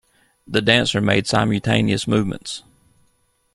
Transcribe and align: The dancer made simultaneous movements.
The 0.47 0.63
dancer 0.63 0.99
made 0.99 1.27
simultaneous 1.27 2.07
movements. 2.07 2.63